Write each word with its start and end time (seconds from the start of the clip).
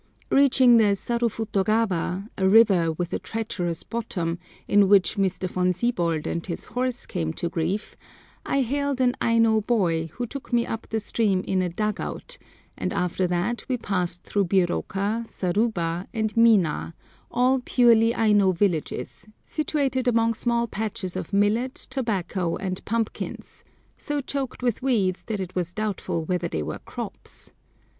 Reaching 0.31 0.77
the 0.77 0.95
Sarufutogawa, 0.95 2.27
a 2.35 2.49
river 2.49 2.91
with 2.91 3.13
a 3.13 3.19
treacherous 3.19 3.83
bottom, 3.83 4.39
in 4.67 4.87
which 4.87 5.15
Mr. 5.15 5.47
Von 5.47 5.73
Siebold 5.73 6.25
and 6.25 6.43
his 6.43 6.63
horse 6.73 7.05
came 7.05 7.33
to 7.33 7.49
grief, 7.49 7.95
I 8.43 8.61
hailed 8.63 8.99
an 8.99 9.13
Aino 9.21 9.61
boy, 9.61 10.07
who 10.13 10.25
took 10.25 10.51
me 10.51 10.65
up 10.65 10.87
the 10.89 10.99
stream 10.99 11.41
in 11.45 11.61
a 11.61 11.69
"dug 11.69 12.01
out," 12.01 12.39
and 12.75 12.91
after 12.91 13.27
that 13.27 13.63
we 13.69 13.77
passed 13.77 14.23
through 14.23 14.45
Biroka, 14.45 15.23
Saruba, 15.27 16.07
and 16.15 16.35
Mina, 16.35 16.95
all 17.29 17.61
purely 17.63 18.15
Aino 18.15 18.53
villages, 18.53 19.27
situated 19.43 20.07
among 20.07 20.33
small 20.33 20.65
patches 20.65 21.15
of 21.15 21.31
millet, 21.31 21.75
tobacco, 21.75 22.55
and 22.55 22.83
pumpkins, 22.85 23.63
so 23.97 24.19
choked 24.19 24.63
with 24.63 24.81
weeds 24.81 25.21
that 25.25 25.39
it 25.39 25.53
was 25.53 25.73
doubtful 25.73 26.25
whether 26.25 26.47
they 26.47 26.63
were 26.63 26.79
crops. 26.79 27.51